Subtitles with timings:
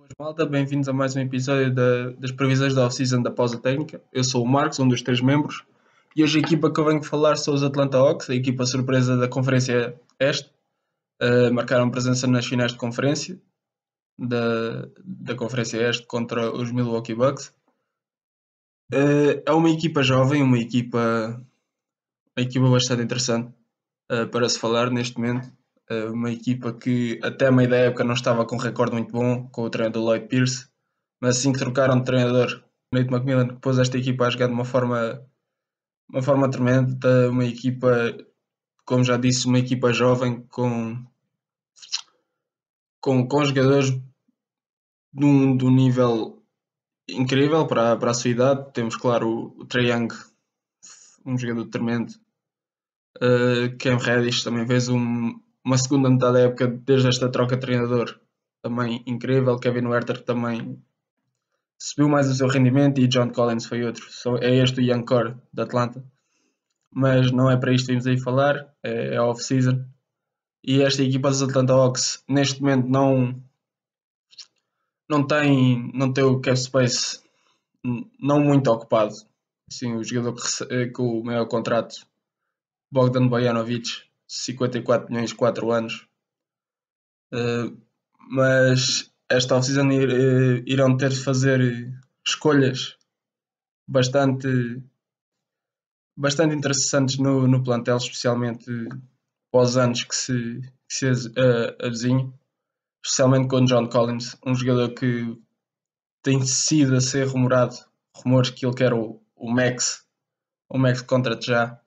[0.00, 4.02] Boas malta, bem-vindos a mais um episódio da- das previsões da off-season da pausa técnica.
[4.10, 5.62] Eu sou o Marcos, um dos três membros,
[6.16, 9.18] e hoje a equipa que eu venho falar são os Atlanta Hawks, a equipa surpresa
[9.18, 10.50] da Conferência Este.
[11.22, 13.38] Uh, marcaram presença nas finais de conferência
[14.18, 17.54] da, da Conferência Este contra os Milwaukee Bucks.
[18.90, 21.44] Uh, é uma equipa jovem, uma equipa,
[22.34, 23.52] uma equipa bastante interessante
[24.10, 25.52] uh, para se falar neste momento.
[25.90, 29.10] Uh, uma equipa que até a meio da época não estava com um recorde muito
[29.10, 30.68] bom com o treinador Lloyd Pierce,
[31.20, 34.64] mas assim que trocaram de treinador, Nate McMillan pôs esta equipa a jogar de uma
[34.64, 35.26] forma,
[36.08, 38.16] uma forma tremenda, uma equipa,
[38.84, 41.04] como já disse, uma equipa jovem com,
[43.00, 43.90] com, com jogadores
[45.12, 46.40] de um, de um nível
[47.08, 48.72] incrível para, para a sua idade.
[48.72, 50.08] Temos, claro, o, o Trae Young,
[51.26, 52.12] um jogador tremendo.
[53.16, 57.60] Uh, Cam Reddish também fez um, uma segunda metade da época desde esta troca de
[57.62, 58.18] treinador
[58.62, 59.58] também incrível.
[59.58, 60.82] Kevin Werther também
[61.78, 64.06] subiu mais o seu rendimento e John Collins foi outro.
[64.40, 66.04] É este o Young Core Atlanta.
[66.92, 69.84] Mas não é para isto que vimos aí falar, é, é off-season.
[70.62, 73.42] E esta equipa dos Atlanta Hawks neste momento não
[75.08, 77.20] não tem, não tem o cap space
[78.18, 79.14] não muito ocupado.
[79.68, 82.06] Assim, o jogador que, com o maior contrato,
[82.90, 86.06] Bogdan Bojanovic, 54 milhões, 4 anos.
[87.32, 87.76] Uh,
[88.28, 91.92] mas esta off-season ir, uh, irão ter de fazer
[92.24, 92.96] escolhas
[93.88, 94.48] bastante,
[96.16, 98.70] bastante interessantes no, no plantel, especialmente
[99.52, 102.32] os anos que se, que se uh, avizinham,
[103.04, 105.36] especialmente com John Collins, um jogador que
[106.22, 107.74] tem sido a ser rumorado,
[108.14, 110.06] rumores que ele quer o, o Max,
[110.68, 111.80] o Max contrato já.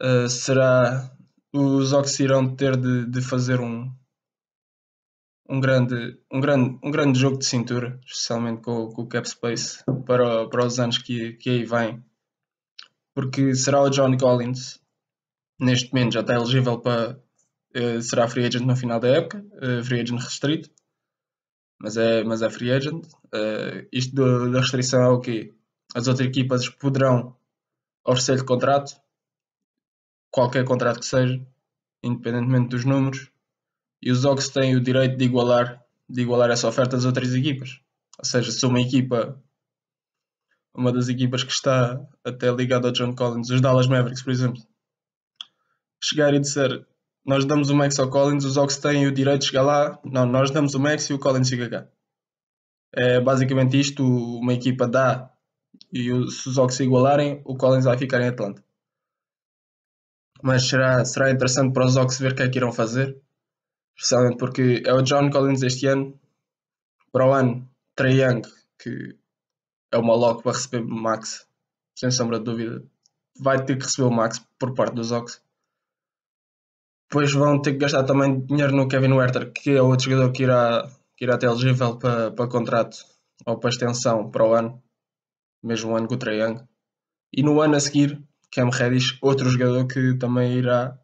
[0.00, 1.10] Uh, será
[1.52, 3.92] os Ox irão ter de, de, fazer um
[5.48, 9.84] um grande, um, grande, um grande jogo de cintura, especialmente com, com o cap space
[10.06, 12.02] para, para os anos que, que aí vêm.
[13.14, 14.80] Porque será o John Collins,
[15.60, 17.22] neste momento já está elegível para.
[17.76, 20.70] Uh, será free agent no final da época, uh, free agent restrito,
[21.80, 23.04] mas é, mas é free agent.
[23.26, 25.52] Uh, isto da restrição é o quê?
[25.94, 27.36] As outras equipas poderão
[28.06, 28.96] oferecer-lhe contrato,
[30.34, 31.40] qualquer contrato que seja,
[32.02, 33.30] independentemente dos números,
[34.02, 37.80] e os Ox têm o direito de igualar, de igualar essa oferta das outras equipas.
[38.18, 39.40] Ou seja, se uma equipa,
[40.74, 44.60] uma das equipas que está até ligada ao John Collins, os Dallas Mavericks, por exemplo,
[46.02, 46.84] chegar e dizer
[47.24, 50.26] nós damos o Max ao Collins, os Ox têm o direito de chegar lá, não,
[50.26, 51.86] nós damos o Max e o Collins fica cá.
[52.92, 55.30] É basicamente isto, uma equipa dá
[55.92, 58.64] e se os Ox igualarem, o Collins vai ficar em Atlanta.
[60.44, 63.08] Mas será, será interessante para os Ox ver o que é que irão fazer
[63.96, 66.18] especialmente porque é o John Collins este ano,
[67.12, 68.42] para o ano, Trae Young,
[68.78, 69.16] que
[69.92, 71.46] é uma lock para receber Max,
[71.94, 72.84] sem sombra de dúvida,
[73.38, 75.40] vai ter que receber o Max por parte dos Ox.
[77.08, 80.42] Depois vão ter que gastar também dinheiro no Kevin Werther, que é outro jogador que
[80.42, 82.96] irá, que irá ter elegível para, para contrato
[83.46, 84.82] ou para extensão para o ano,
[85.62, 86.64] mesmo ano com o Trae Young.
[87.32, 88.20] E no ano a seguir,
[88.54, 90.96] Cam Reddish, outro jogador que também irá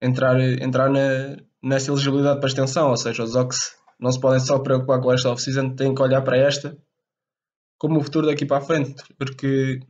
[0.00, 4.58] entrar, entrar na, nessa elegibilidade para extensão, ou seja, os Ox não se podem só
[4.58, 6.76] preocupar com esta off-season, têm que olhar para esta
[7.80, 9.80] como o futuro daqui para a frente, porque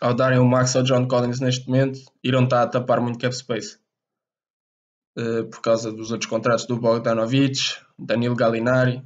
[0.00, 3.34] ao darem o Max ao John Collins neste momento, irão estar a tapar muito cap
[3.34, 3.78] space.
[5.18, 7.58] Uh, por causa dos outros contratos do Bogdanovic,
[7.98, 9.02] Danilo Gallinari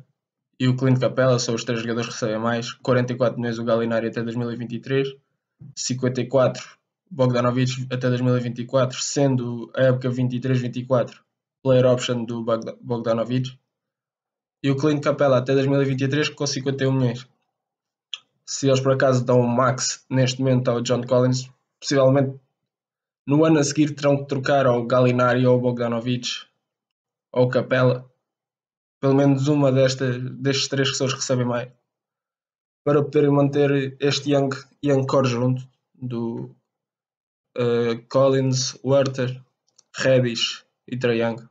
[0.59, 2.73] e o Clint Capella, são os três jogadores que recebem mais.
[2.73, 5.09] 44 milhões o Gallinari até 2023,
[5.77, 6.79] 54
[7.11, 11.21] Bogdanovic até 2024, sendo a época 23-24
[11.63, 12.45] player option do
[12.81, 13.59] Bogdanovic
[14.63, 17.29] e o Clint Capella até 2023 com 51 milhões.
[18.47, 21.49] Se eles por acaso dão o max neste momento ao John Collins,
[21.81, 22.39] possivelmente
[23.27, 26.29] no ano a seguir terão que trocar ao Gallinari ou ao Bogdanovic
[27.33, 28.11] ou Capella,
[29.01, 31.69] pelo menos uma desta, destes três que recebem mais,
[32.85, 34.51] para poderem manter este Young,
[34.85, 36.55] young Core junto do
[37.57, 39.43] uh, Collins, Werther,
[39.97, 41.49] Reddish e Trae Young.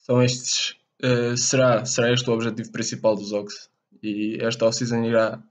[0.00, 3.70] São estes, uh, será, será este o objetivo principal dos Ox
[4.02, 5.42] e esta off-season irá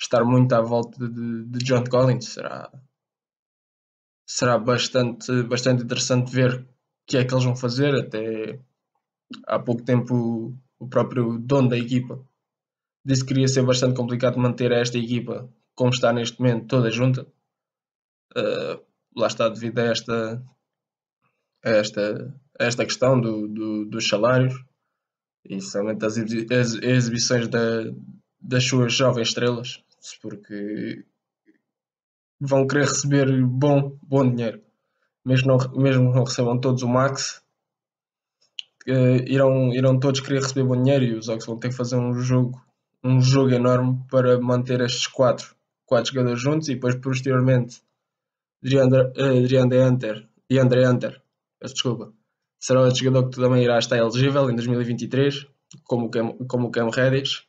[0.00, 2.32] estar muito à volta de, de John Collins.
[2.32, 2.72] Será,
[4.26, 6.66] será bastante, bastante interessante ver o
[7.06, 7.94] que é que eles vão fazer.
[7.94, 8.58] Até
[9.46, 12.26] há pouco tempo o próprio dono da equipa
[13.04, 17.26] disse que iria ser bastante complicado manter esta equipa como está neste momento, toda junta.
[18.36, 18.80] Uh,
[19.16, 20.42] lá está devido a esta,
[21.64, 24.54] a esta, a esta questão do, do, dos salários.
[25.44, 27.84] e somente as, exibições da,
[28.40, 29.82] das suas jovens estrelas,
[30.20, 31.04] porque
[32.40, 34.62] vão querer receber bom, bom dinheiro.
[35.24, 37.42] Mesmo não, mesmo não recebam todos o max,
[38.88, 41.96] uh, irão, irão todos querer receber bom dinheiro e os Ox vão ter que fazer
[41.96, 42.60] um jogo,
[43.04, 45.54] um jogo enorme para manter estes quatro,
[45.84, 47.82] quatro jogadores juntos e depois posteriormente
[48.64, 51.22] Adrian Hunter e André Hunter,
[51.60, 52.12] desculpa,
[52.58, 55.46] será outro jogador que também irá estar elegível em 2023,
[55.84, 57.46] como o Cam, como o Cam Reddish.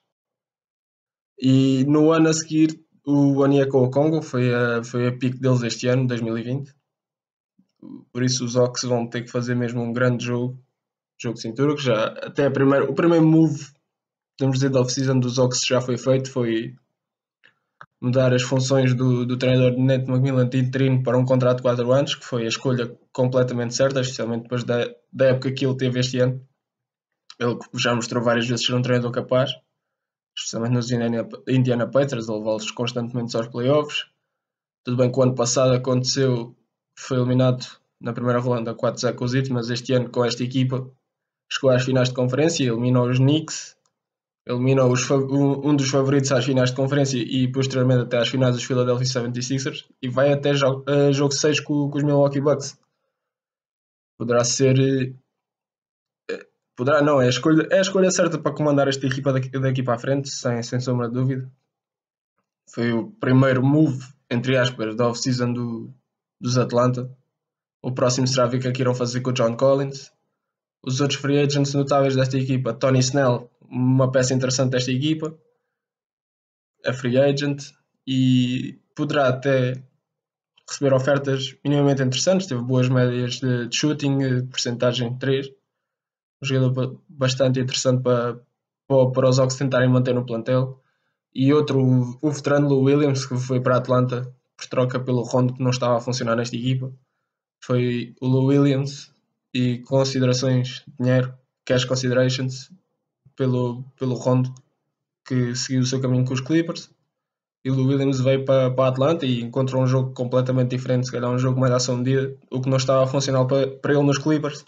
[1.39, 5.87] E no ano a seguir, o Anieko Congo foi a, foi a pique deles este
[5.87, 6.73] ano, 2020.
[8.11, 10.59] Por isso os Ox vão ter que fazer mesmo um grande jogo,
[11.17, 13.74] jogo de cintura, que já até a o primeiro move,
[14.37, 16.75] podemos dizer, da off-season dos Ox já foi feito, foi
[18.01, 21.63] mudar as funções do, do treinador de Nate McMillan de interino para um contrato de
[21.63, 25.77] 4 anos, que foi a escolha completamente certa, especialmente depois da, da época que ele
[25.77, 26.45] teve este ano.
[27.39, 29.51] Ele já mostrou várias vezes ser um treinador capaz,
[30.37, 34.05] especialmente nos Indiana, Indiana Patriots, a levá-los constantemente aos playoffs.
[34.83, 36.55] Tudo bem que o ano passado aconteceu,
[36.97, 37.65] foi eliminado
[37.99, 40.89] na primeira ronda 4-0 com os Heat, mas este ano com esta equipa
[41.51, 43.75] chegou às finais de conferência, eliminou os Knicks
[44.45, 48.63] eliminou os, um dos favoritos às finais de conferência e posteriormente até às finais dos
[48.63, 52.77] Philadelphia 76ers e vai até jogo, uh, jogo 6 com, com, os Milwaukee Bucks.
[54.17, 55.15] Poderá ser.
[56.31, 56.45] Uh,
[56.75, 59.81] poderá, não, é a, escolha, é a escolha certa para comandar esta equipa daqui, daqui
[59.81, 61.51] para a frente, sem, sem sombra de dúvida.
[62.69, 65.91] Foi o primeiro move, entre aspas, da off-season do,
[66.39, 67.09] dos Atlanta.
[67.81, 70.11] O próximo será ver o que é que irão fazer com o John Collins.
[70.83, 75.37] Os outros free agents notáveis desta equipa, Tony Snell, uma peça interessante desta equipa,
[76.85, 77.73] a free agent,
[78.07, 79.83] e poderá até
[80.67, 82.47] receber ofertas minimamente interessantes.
[82.47, 85.47] Teve boas médias de, shooting, porcentagem 3.
[86.41, 88.39] Um jogador bastante interessante para,
[88.87, 90.81] para, os Ox tentarem manter no plantel.
[91.33, 95.53] E outro, o veterano Lou Williams, que foi para a Atlanta por troca pelo Rondo,
[95.53, 96.93] que não estava a funcionar nesta equipa.
[97.61, 99.13] Foi o Lou Williams
[99.53, 102.71] e considerações de dinheiro, cash considerations,
[103.35, 104.53] pelo, pelo Rondo,
[105.25, 106.89] que seguiu o seu caminho com os Clippers.
[107.63, 111.11] E o Williams veio para, para a Atlanta e encontrou um jogo completamente diferente, se
[111.11, 112.35] calhar um jogo mais ação medida.
[112.51, 114.63] O que não estava a funcionar para, para ele nos Clippers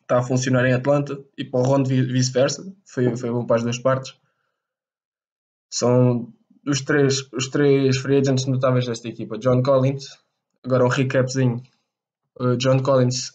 [0.00, 2.72] está a funcionar em Atlanta e para o Rondo vice-versa.
[2.86, 4.14] Foi, foi bom para as duas partes.
[5.68, 6.32] São
[6.66, 9.36] os três, os três free agents notáveis desta equipa.
[9.36, 10.06] John Collins,
[10.64, 11.62] agora um recapzinho.
[12.40, 13.32] Uh, John Collins,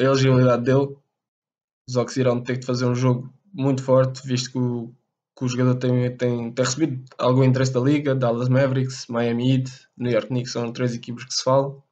[0.00, 0.96] a elegibilidade dele.
[1.88, 4.94] Os Ox irão ter que fazer um jogo muito forte, visto que o,
[5.36, 9.70] que o jogador tem, tem, tem recebido algum interesse da liga, Dallas Mavericks, Miami Heat,
[9.96, 11.82] New York Knicks, são três equipes que se falam.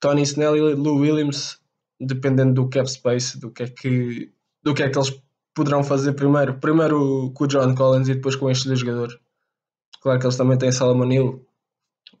[0.00, 1.60] Tony Snell e Lou Williams,
[2.00, 4.32] dependendo do cap space, do que é que,
[4.62, 5.20] do que, é que eles
[5.54, 6.58] poderão fazer primeiro.
[6.58, 9.18] Primeiro com o John Collins e depois com estes dois jogadores.
[10.00, 11.46] Claro que eles também têm Salomon Hill,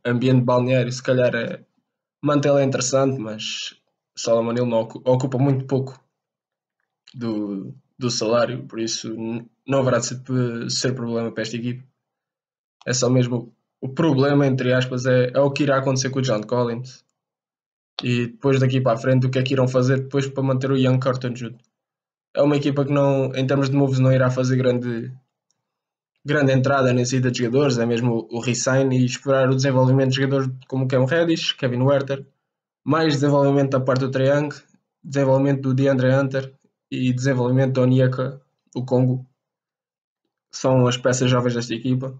[0.04, 1.64] ambiente balneário, se calhar é,
[2.20, 3.74] mantê-lo é interessante, mas
[4.16, 5.98] Salomon Hill não ocupa muito pouco
[7.14, 9.14] do, do salário, por isso
[9.66, 10.20] não haverá de ser,
[10.70, 11.84] ser problema para esta equipe.
[12.86, 16.22] É só mesmo o problema, entre aspas, é, é o que irá acontecer com o
[16.22, 17.04] John Collins
[18.02, 20.70] e depois daqui para a frente o que é que irão fazer depois para manter
[20.70, 21.58] o Young Carton Jude.
[22.34, 25.12] É uma equipa que não, em termos de moves não irá fazer grande,
[26.24, 30.16] grande entrada na saída de jogadores, é mesmo o resign e esperar o desenvolvimento de
[30.16, 32.24] jogadores como Cam Reddish, Kevin Werther,
[32.84, 34.58] mais desenvolvimento da parte do Triangle,
[35.02, 36.57] desenvolvimento do DeAndre Hunter
[36.90, 38.40] e desenvolvimento da Onieka,
[38.74, 39.26] o Congo,
[40.50, 42.18] são as peças jovens desta equipa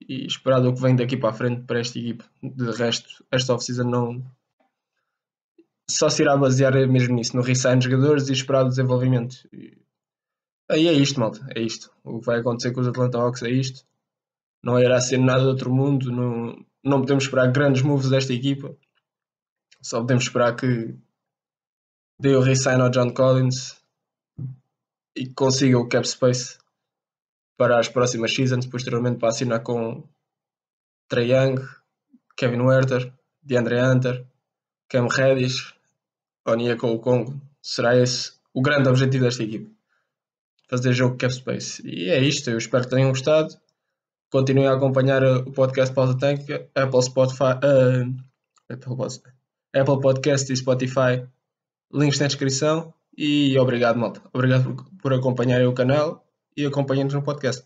[0.00, 2.24] e esperado o que vem daqui para a frente para esta equipa.
[2.42, 4.24] De resto, esta off-season não
[5.88, 9.48] só se irá basear mesmo nisso, no resign de jogadores e esperar o desenvolvimento.
[9.52, 9.76] E
[10.70, 11.90] aí é isto, malta, é isto.
[12.02, 13.84] O que vai acontecer com os Atlanta Hawks é isto.
[14.62, 18.74] Não irá ser nada de outro mundo, não, não podemos esperar grandes moves desta equipa.
[19.82, 20.96] Só podemos esperar que
[22.18, 23.76] dê o resign ao John Collins
[25.16, 26.58] e consiga o cap space
[27.56, 30.02] para as próximas seasons, posteriormente para assinar com
[31.08, 31.56] Trae Young,
[32.36, 34.26] Kevin Werther, DeAndre Hunter,
[34.88, 35.74] Cam Reddish,
[36.46, 37.40] Onyeka Congo.
[37.62, 39.72] Será esse o grande objetivo desta equipe.
[40.68, 41.82] Fazer jogo cap space.
[41.86, 43.56] E é isto, eu espero que tenham gostado.
[44.30, 46.40] Continuem a acompanhar o podcast Pausa Tank,
[46.74, 48.24] Apple, Spotify, uh,
[49.72, 51.24] Apple Podcast e Spotify
[51.94, 54.20] links na descrição e obrigado, malta.
[54.32, 57.64] Obrigado por, por acompanharem o canal e acompanhem-nos no podcast.